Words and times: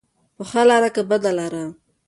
په 0.35 0.43
ښه 0.49 0.61
لاره 0.69 0.89
که 0.95 1.01
بده 1.09 1.31
لاره. 1.39 1.63